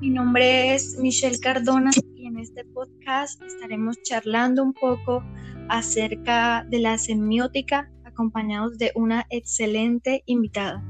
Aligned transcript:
Mi 0.00 0.10
nombre 0.10 0.72
es 0.72 0.96
Michelle 0.98 1.38
Cardona 1.40 1.90
y 2.14 2.26
en 2.26 2.38
este 2.38 2.64
podcast 2.64 3.42
estaremos 3.42 4.00
charlando 4.02 4.62
un 4.62 4.72
poco 4.72 5.24
acerca 5.68 6.64
de 6.68 6.78
la 6.78 6.96
semiótica 6.96 7.90
acompañados 8.04 8.78
de 8.78 8.92
una 8.94 9.26
excelente 9.30 10.22
invitada. 10.26 10.84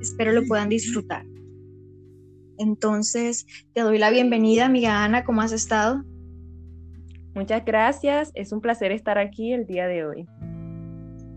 Espero 0.00 0.32
lo 0.32 0.44
puedan 0.44 0.70
disfrutar. 0.70 1.24
Entonces, 2.58 3.46
te 3.74 3.82
doy 3.82 3.98
la 3.98 4.10
bienvenida, 4.10 4.66
amiga 4.66 5.04
Ana, 5.04 5.24
¿cómo 5.24 5.42
has 5.42 5.52
estado? 5.52 6.02
Muchas 7.34 7.64
gracias, 7.64 8.32
es 8.34 8.50
un 8.50 8.60
placer 8.60 8.90
estar 8.90 9.18
aquí 9.18 9.52
el 9.52 9.66
día 9.66 9.86
de 9.86 10.04
hoy. 10.04 10.26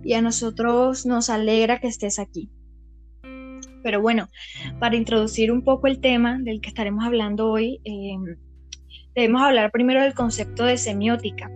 Y 0.04 0.14
a 0.14 0.24
nosotros 0.24 1.06
nos 1.06 1.30
alegra 1.30 1.80
que 1.80 1.88
estés 1.88 2.18
aquí. 2.18 2.50
Pero 3.84 4.02
bueno, 4.02 4.30
para 4.80 4.96
introducir 4.96 5.52
un 5.52 5.64
poco 5.64 5.88
el 5.88 6.00
tema 6.00 6.40
del 6.40 6.62
que 6.62 6.70
estaremos 6.70 7.06
hablando 7.06 7.50
hoy, 7.50 7.80
em, 7.84 8.38
debemos 9.16 9.42
hablar 9.42 9.72
primero 9.72 10.02
del 10.02 10.14
concepto 10.14 10.64
de 10.64 10.78
semiótica. 10.78 11.50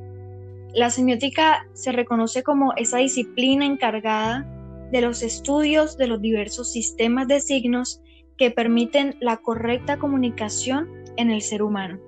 La 0.74 0.90
semiótica 0.90 1.68
se 1.74 1.92
reconoce 1.92 2.44
como 2.44 2.74
esa 2.78 2.98
disciplina 2.98 3.66
encargada 3.66 4.48
de 4.92 5.02
los 5.02 5.22
estudios 5.22 5.98
de 5.98 6.08
los 6.08 6.22
diversos 6.22 6.72
sistemas 6.72 7.28
de 7.28 7.40
signos 7.40 8.02
que 8.38 8.52
permiten 8.52 9.16
la 9.20 9.38
correcta 9.38 9.98
comunicación 9.98 10.90
en 11.18 11.32
el 11.32 11.42
ser 11.42 11.62
humano. 11.62 12.00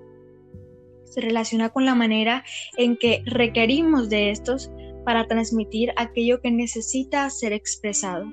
Se 1.04 1.22
relaciona 1.22 1.70
con 1.70 1.86
la 1.86 1.96
manera 1.96 2.44
en 2.78 2.98
que 2.98 3.22
requerimos 3.26 4.10
de 4.10 4.32
estos 4.32 4.72
para 5.06 5.28
transmitir 5.28 5.92
aquello 5.96 6.42
que 6.42 6.52
necesita 6.52 7.30
ser 7.30 7.54
expresado. 7.54 8.26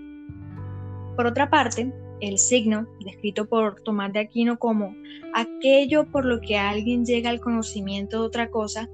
Por 1.20 1.26
otra 1.26 1.50
parte, 1.50 1.92
el 2.22 2.38
signo, 2.38 2.86
descrito 3.04 3.46
por 3.46 3.82
Tomás 3.82 4.10
de 4.10 4.20
Aquino 4.20 4.58
como 4.58 4.96
aquello 5.34 6.10
por 6.10 6.24
lo 6.24 6.40
que 6.40 6.56
alguien 6.56 7.04
llega 7.04 7.28
al 7.28 7.42
conocimiento 7.42 8.20
de 8.20 8.26
otra 8.26 8.50
cosa, 8.50 8.88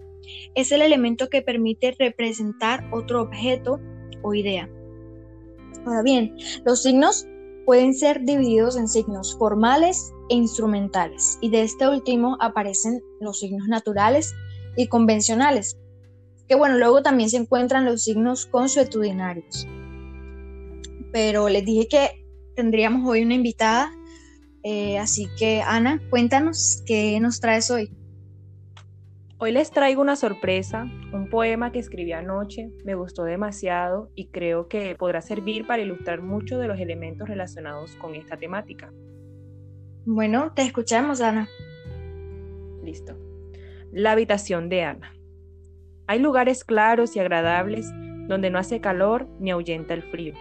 es 0.56 0.72
el 0.72 0.82
elemento 0.82 1.28
que 1.28 1.40
permite 1.40 1.94
representar 1.96 2.84
otro 2.90 3.22
objeto 3.22 3.78
o 4.22 4.34
idea. 4.34 4.68
Ahora 5.84 6.02
bien, 6.02 6.34
los 6.64 6.82
signos 6.82 7.28
pueden 7.64 7.94
ser 7.94 8.24
divididos 8.24 8.76
en 8.76 8.88
signos 8.88 9.36
formales 9.38 10.12
e 10.28 10.34
instrumentales, 10.34 11.38
y 11.40 11.50
de 11.50 11.62
este 11.62 11.86
último 11.86 12.38
aparecen 12.40 13.02
los 13.20 13.38
signos 13.38 13.68
naturales 13.68 14.34
y 14.76 14.88
convencionales, 14.88 15.78
que 16.48 16.56
bueno, 16.56 16.76
luego 16.76 17.04
también 17.04 17.30
se 17.30 17.36
encuentran 17.36 17.84
los 17.84 18.02
signos 18.02 18.46
consuetudinarios. 18.46 19.68
Pero 21.16 21.48
les 21.48 21.64
dije 21.64 21.88
que 21.88 22.26
tendríamos 22.56 23.08
hoy 23.08 23.22
una 23.22 23.32
invitada, 23.32 23.90
eh, 24.62 24.98
así 24.98 25.28
que 25.38 25.62
Ana, 25.62 25.98
cuéntanos 26.10 26.82
qué 26.84 27.18
nos 27.20 27.40
traes 27.40 27.70
hoy. 27.70 27.90
Hoy 29.38 29.52
les 29.52 29.70
traigo 29.70 30.02
una 30.02 30.14
sorpresa, 30.14 30.86
un 31.14 31.30
poema 31.30 31.72
que 31.72 31.78
escribí 31.78 32.12
anoche, 32.12 32.70
me 32.84 32.94
gustó 32.94 33.24
demasiado 33.24 34.10
y 34.14 34.26
creo 34.26 34.68
que 34.68 34.94
podrá 34.94 35.22
servir 35.22 35.66
para 35.66 35.80
ilustrar 35.80 36.20
muchos 36.20 36.60
de 36.60 36.68
los 36.68 36.78
elementos 36.78 37.26
relacionados 37.26 37.96
con 37.96 38.14
esta 38.14 38.36
temática. 38.36 38.92
Bueno, 40.04 40.52
te 40.54 40.60
escuchamos, 40.60 41.22
Ana. 41.22 41.48
Listo. 42.84 43.16
La 43.90 44.12
habitación 44.12 44.68
de 44.68 44.82
Ana. 44.82 45.14
Hay 46.08 46.18
lugares 46.18 46.62
claros 46.62 47.16
y 47.16 47.20
agradables 47.20 47.90
donde 48.28 48.50
no 48.50 48.58
hace 48.58 48.82
calor 48.82 49.26
ni 49.40 49.50
ahuyenta 49.50 49.94
el 49.94 50.02
frío. 50.02 50.34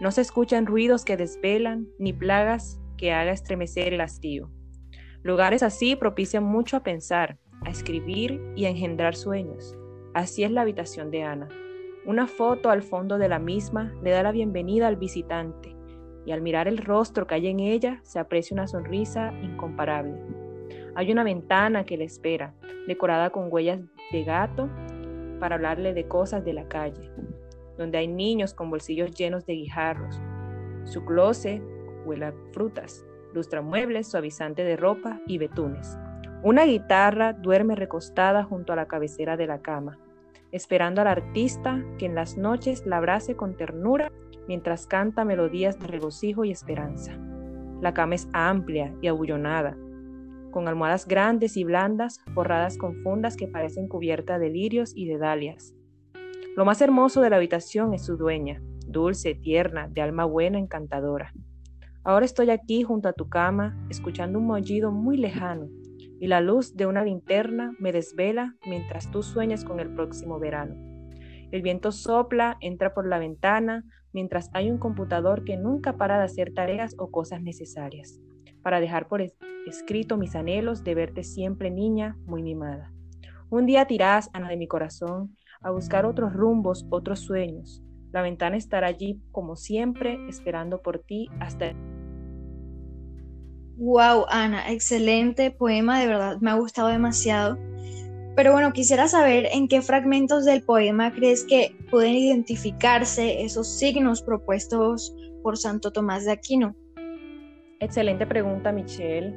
No 0.00 0.12
se 0.12 0.20
escuchan 0.20 0.66
ruidos 0.66 1.04
que 1.04 1.16
desvelan 1.16 1.88
ni 1.98 2.12
plagas 2.12 2.80
que 2.96 3.12
haga 3.12 3.32
estremecer 3.32 3.92
el 3.94 4.00
hastío. 4.00 4.50
Lugares 5.22 5.64
así 5.64 5.96
propician 5.96 6.44
mucho 6.44 6.76
a 6.76 6.82
pensar, 6.84 7.38
a 7.64 7.70
escribir 7.70 8.40
y 8.54 8.66
a 8.66 8.70
engendrar 8.70 9.16
sueños. 9.16 9.76
Así 10.14 10.44
es 10.44 10.52
la 10.52 10.60
habitación 10.60 11.10
de 11.10 11.24
Ana. 11.24 11.48
Una 12.06 12.28
foto 12.28 12.70
al 12.70 12.82
fondo 12.82 13.18
de 13.18 13.28
la 13.28 13.40
misma 13.40 13.92
le 14.02 14.10
da 14.10 14.22
la 14.22 14.32
bienvenida 14.32 14.86
al 14.86 14.96
visitante 14.96 15.74
y 16.24 16.32
al 16.32 16.42
mirar 16.42 16.68
el 16.68 16.78
rostro 16.78 17.26
que 17.26 17.34
hay 17.34 17.48
en 17.48 17.58
ella 17.58 18.00
se 18.04 18.18
aprecia 18.18 18.54
una 18.54 18.68
sonrisa 18.68 19.32
incomparable. 19.42 20.22
Hay 20.94 21.10
una 21.10 21.24
ventana 21.24 21.84
que 21.84 21.96
le 21.96 22.04
espera, 22.04 22.54
decorada 22.86 23.30
con 23.30 23.52
huellas 23.52 23.80
de 24.12 24.24
gato 24.24 24.68
para 25.40 25.56
hablarle 25.56 25.92
de 25.92 26.06
cosas 26.06 26.44
de 26.44 26.52
la 26.52 26.68
calle, 26.68 27.10
donde 27.78 27.98
hay 27.98 28.08
niños 28.08 28.52
con 28.52 28.68
bolsillos 28.68 29.12
llenos 29.12 29.46
de 29.46 29.54
guijarros. 29.54 30.20
Su 30.84 31.04
closet 31.04 31.62
huele 32.04 32.26
a 32.26 32.34
frutas, 32.52 33.06
lustra 33.32 33.62
muebles, 33.62 34.08
suavizante 34.08 34.64
de 34.64 34.76
ropa 34.76 35.20
y 35.26 35.38
betunes. 35.38 35.96
Una 36.42 36.64
guitarra 36.64 37.32
duerme 37.32 37.74
recostada 37.74 38.44
junto 38.44 38.72
a 38.72 38.76
la 38.76 38.86
cabecera 38.86 39.36
de 39.36 39.46
la 39.46 39.62
cama, 39.62 39.98
esperando 40.52 41.00
al 41.00 41.06
artista 41.06 41.82
que 41.98 42.06
en 42.06 42.14
las 42.14 42.36
noches 42.36 42.84
la 42.86 42.98
abrace 42.98 43.36
con 43.36 43.56
ternura 43.56 44.12
mientras 44.46 44.86
canta 44.86 45.24
melodías 45.24 45.78
de 45.78 45.86
regocijo 45.86 46.44
y 46.44 46.50
esperanza. 46.50 47.18
La 47.80 47.94
cama 47.94 48.16
es 48.16 48.28
amplia 48.32 48.94
y 49.00 49.08
abullonada, 49.08 49.76
con 50.50 50.66
almohadas 50.66 51.06
grandes 51.06 51.56
y 51.56 51.64
blandas 51.64 52.20
forradas 52.34 52.78
con 52.78 53.02
fundas 53.02 53.36
que 53.36 53.46
parecen 53.46 53.86
cubiertas 53.86 54.40
de 54.40 54.48
lirios 54.48 54.92
y 54.96 55.06
de 55.06 55.18
dalias. 55.18 55.74
Lo 56.56 56.64
más 56.64 56.80
hermoso 56.80 57.20
de 57.20 57.30
la 57.30 57.36
habitación 57.36 57.94
es 57.94 58.04
su 58.04 58.16
dueña, 58.16 58.60
dulce, 58.86 59.34
tierna, 59.34 59.88
de 59.88 60.00
alma 60.00 60.24
buena, 60.24 60.58
encantadora. 60.58 61.32
Ahora 62.04 62.24
estoy 62.24 62.50
aquí 62.50 62.82
junto 62.82 63.08
a 63.08 63.12
tu 63.12 63.28
cama, 63.28 63.76
escuchando 63.90 64.38
un 64.38 64.46
mollido 64.46 64.90
muy 64.90 65.16
lejano 65.16 65.68
y 66.20 66.26
la 66.26 66.40
luz 66.40 66.76
de 66.76 66.86
una 66.86 67.04
linterna 67.04 67.74
me 67.78 67.92
desvela 67.92 68.56
mientras 68.66 69.10
tú 69.10 69.22
sueñas 69.22 69.64
con 69.64 69.80
el 69.80 69.94
próximo 69.94 70.38
verano. 70.38 70.74
El 71.50 71.62
viento 71.62 71.92
sopla, 71.92 72.58
entra 72.60 72.92
por 72.92 73.06
la 73.06 73.18
ventana, 73.18 73.84
mientras 74.12 74.50
hay 74.52 74.70
un 74.70 74.78
computador 74.78 75.44
que 75.44 75.56
nunca 75.56 75.96
para 75.96 76.18
de 76.18 76.24
hacer 76.24 76.52
tareas 76.52 76.94
o 76.98 77.10
cosas 77.10 77.40
necesarias, 77.42 78.20
para 78.62 78.80
dejar 78.80 79.08
por 79.08 79.22
escrito 79.66 80.16
mis 80.16 80.34
anhelos 80.34 80.84
de 80.84 80.94
verte 80.94 81.22
siempre 81.22 81.70
niña, 81.70 82.16
muy 82.26 82.42
mimada. 82.42 82.92
Un 83.48 83.64
día 83.64 83.86
tirás, 83.86 84.28
Ana 84.34 84.50
de 84.50 84.58
mi 84.58 84.66
corazón, 84.66 85.36
a 85.60 85.70
buscar 85.70 86.06
otros 86.06 86.32
rumbos, 86.32 86.86
otros 86.90 87.20
sueños. 87.20 87.82
La 88.12 88.22
ventana 88.22 88.56
estará 88.56 88.86
allí 88.88 89.20
como 89.32 89.56
siempre, 89.56 90.18
esperando 90.28 90.80
por 90.82 91.00
ti 91.00 91.28
hasta 91.40 91.74
Wow, 93.76 94.24
Ana, 94.28 94.72
excelente 94.72 95.52
poema, 95.52 96.00
de 96.00 96.08
verdad 96.08 96.38
me 96.40 96.50
ha 96.50 96.54
gustado 96.54 96.88
demasiado. 96.88 97.56
Pero 98.34 98.52
bueno, 98.52 98.72
quisiera 98.72 99.06
saber 99.06 99.48
en 99.52 99.68
qué 99.68 99.82
fragmentos 99.82 100.44
del 100.44 100.62
poema 100.62 101.12
crees 101.12 101.44
que 101.44 101.76
pueden 101.90 102.14
identificarse 102.14 103.42
esos 103.42 103.68
signos 103.68 104.22
propuestos 104.22 105.14
por 105.44 105.56
Santo 105.56 105.92
Tomás 105.92 106.24
de 106.24 106.32
Aquino. 106.32 106.74
Excelente 107.78 108.26
pregunta, 108.26 108.72
Michelle. 108.72 109.34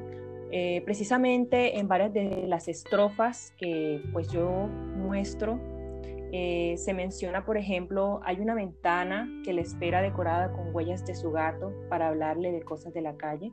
Eh, 0.52 0.82
precisamente 0.86 1.80
en 1.80 1.88
varias 1.88 2.12
de 2.12 2.46
las 2.48 2.68
estrofas 2.68 3.54
que 3.58 4.04
pues 4.12 4.28
yo 4.32 4.68
muestro 4.98 5.60
eh, 6.34 6.76
se 6.78 6.94
menciona, 6.94 7.44
por 7.44 7.58
ejemplo, 7.58 8.22
hay 8.24 8.40
una 8.40 8.56
ventana 8.56 9.30
que 9.44 9.52
le 9.52 9.62
espera 9.62 10.02
decorada 10.02 10.52
con 10.54 10.74
huellas 10.74 11.06
de 11.06 11.14
su 11.14 11.32
gato 11.32 11.74
para 11.90 12.08
hablarle 12.08 12.54
de 12.54 12.62
cosas 12.62 12.94
de 12.94 13.02
la 13.02 13.18
calle. 13.18 13.52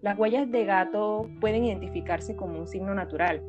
Las 0.00 0.16
huellas 0.16 0.50
de 0.50 0.64
gato 0.64 1.28
pueden 1.40 1.64
identificarse 1.64 2.36
como 2.36 2.58
un 2.58 2.68
signo 2.68 2.94
natural. 2.94 3.42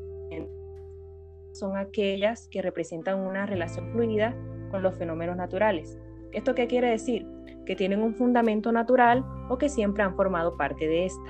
Son 1.54 1.78
aquellas 1.78 2.48
que 2.48 2.62
representan 2.62 3.20
una 3.20 3.46
relación 3.46 3.92
fluida 3.92 4.36
con 4.72 4.82
los 4.82 4.98
fenómenos 4.98 5.36
naturales. 5.36 6.00
¿Esto 6.32 6.56
qué 6.56 6.68
quiere 6.68 6.90
decir? 6.90 7.28
Que 7.66 7.76
tienen 7.76 8.02
un 8.02 8.16
fundamento 8.16 8.72
natural 8.72 9.24
o 9.50 9.58
que 9.58 9.70
siempre 9.70 10.02
han 10.02 10.16
formado 10.16 10.58
parte 10.58 10.88
de 10.88 11.06
esta. 11.06 11.30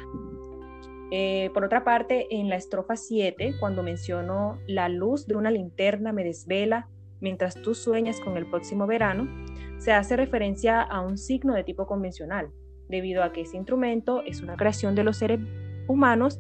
Eh, 1.12 1.50
por 1.54 1.66
otra 1.66 1.84
parte, 1.84 2.28
en 2.30 2.48
la 2.48 2.56
estrofa 2.56 2.96
7, 2.96 3.56
cuando 3.60 3.84
menciono 3.84 4.60
la 4.68 4.88
luz 4.88 5.28
de 5.28 5.36
una 5.36 5.52
linterna 5.52 6.14
me 6.14 6.24
desvela 6.24 6.88
mientras 7.22 7.62
tú 7.62 7.74
sueñas 7.74 8.20
con 8.20 8.36
el 8.36 8.46
próximo 8.46 8.88
verano, 8.88 9.30
se 9.78 9.94
hace 9.94 10.18
referencia 10.18 10.82
a 10.82 11.02
un 11.02 11.18
signo 11.18 11.54
de 11.54 11.64
tipo 11.64 11.88
convencional, 11.88 12.50
debido 12.90 13.24
a 13.24 13.32
que 13.32 13.42
ese 13.42 13.58
instrumento 13.58 14.22
es 14.24 14.42
una 14.42 14.58
creación 14.58 14.96
de 14.96 15.04
los 15.04 15.18
seres 15.18 15.40
humanos 15.88 16.40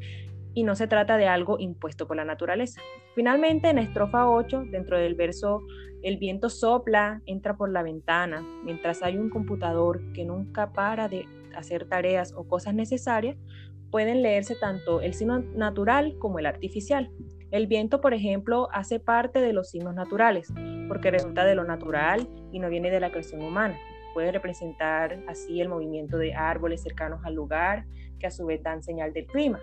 y 0.53 0.63
no 0.63 0.75
se 0.75 0.87
trata 0.87 1.17
de 1.17 1.27
algo 1.27 1.57
impuesto 1.59 2.07
por 2.07 2.17
la 2.17 2.25
naturaleza. 2.25 2.81
Finalmente, 3.15 3.69
en 3.69 3.77
estrofa 3.77 4.29
8, 4.29 4.65
dentro 4.69 4.97
del 4.97 5.15
verso, 5.15 5.61
el 6.03 6.17
viento 6.17 6.49
sopla, 6.49 7.21
entra 7.25 7.55
por 7.55 7.71
la 7.71 7.83
ventana, 7.83 8.45
mientras 8.63 9.01
hay 9.03 9.17
un 9.17 9.29
computador 9.29 10.01
que 10.13 10.25
nunca 10.25 10.73
para 10.73 11.07
de 11.07 11.25
hacer 11.55 11.85
tareas 11.85 12.33
o 12.35 12.47
cosas 12.47 12.73
necesarias, 12.73 13.37
pueden 13.91 14.21
leerse 14.21 14.55
tanto 14.55 15.01
el 15.01 15.13
signo 15.13 15.39
natural 15.55 16.15
como 16.17 16.39
el 16.39 16.45
artificial. 16.45 17.11
El 17.51 17.67
viento, 17.67 17.99
por 17.99 18.13
ejemplo, 18.13 18.69
hace 18.71 19.01
parte 19.01 19.41
de 19.41 19.51
los 19.51 19.69
signos 19.69 19.93
naturales, 19.93 20.53
porque 20.87 21.11
resulta 21.11 21.43
de 21.43 21.53
lo 21.53 21.65
natural 21.65 22.29
y 22.49 22.59
no 22.59 22.69
viene 22.69 22.89
de 22.89 23.01
la 23.01 23.11
creación 23.11 23.43
humana. 23.43 23.77
Puede 24.13 24.31
representar 24.31 25.19
así 25.27 25.59
el 25.59 25.67
movimiento 25.67 26.17
de 26.17 26.33
árboles 26.33 26.81
cercanos 26.81 27.19
al 27.25 27.35
lugar, 27.35 27.85
que 28.19 28.27
a 28.27 28.31
su 28.31 28.45
vez 28.45 28.63
dan 28.63 28.83
señal 28.83 29.11
del 29.11 29.25
clima. 29.25 29.59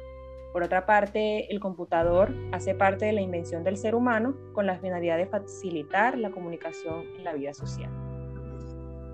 Por 0.52 0.62
otra 0.62 0.84
parte, 0.84 1.50
el 1.50 1.60
computador 1.60 2.34
hace 2.52 2.74
parte 2.74 3.06
de 3.06 3.12
la 3.12 3.22
invención 3.22 3.64
del 3.64 3.78
ser 3.78 3.94
humano 3.94 4.36
con 4.52 4.66
la 4.66 4.78
finalidad 4.78 5.16
de 5.16 5.26
facilitar 5.26 6.18
la 6.18 6.30
comunicación 6.30 7.04
en 7.16 7.24
la 7.24 7.32
vida 7.32 7.54
social. 7.54 7.90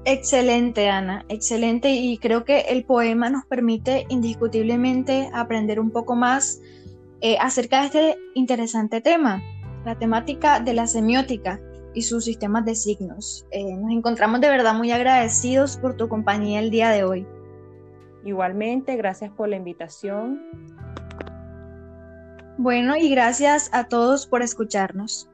Excelente, 0.05 0.89
Ana, 0.89 1.25
excelente. 1.29 1.91
Y 1.91 2.19
creo 2.19 2.45
que 2.45 2.61
el 2.61 2.85
poema 2.85 3.31
nos 3.31 3.47
permite 3.47 4.05
indiscutiblemente 4.09 5.31
aprender 5.33 5.81
un 5.81 5.91
poco 5.91 6.15
más 6.15 6.61
eh, 7.27 7.39
acerca 7.41 7.81
de 7.81 7.87
este 7.87 8.19
interesante 8.35 9.01
tema, 9.01 9.43
la 9.87 9.99
temática 9.99 10.61
de 10.61 10.75
la 10.75 10.87
semiótica 10.87 11.59
y 11.95 12.03
sus 12.03 12.27
sistemas 12.27 12.67
de 12.67 12.75
signos. 12.75 13.47
Eh, 13.51 13.77
nos 13.77 13.93
encontramos 13.93 14.43
de 14.43 14.51
verdad 14.51 14.75
muy 14.75 14.93
agradecidos 14.93 15.79
por 15.79 15.97
tu 15.97 16.07
compañía 16.07 16.61
el 16.61 16.69
día 16.69 16.91
de 16.91 17.03
hoy. 17.03 17.27
Igualmente, 18.27 18.97
gracias 18.97 19.31
por 19.31 19.49
la 19.49 19.57
invitación. 19.57 20.39
Bueno, 22.59 22.95
y 22.95 23.09
gracias 23.09 23.71
a 23.73 23.89
todos 23.89 24.27
por 24.27 24.43
escucharnos. 24.43 25.31